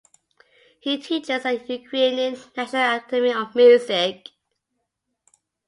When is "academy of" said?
2.97-3.53